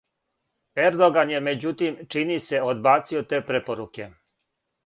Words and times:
Ердоган 0.85 1.33
је 1.33 1.41
међутим, 1.49 1.99
чини 2.15 2.39
се, 2.47 2.65
одбацио 2.73 3.25
те 3.35 3.43
препоруке. 3.51 4.13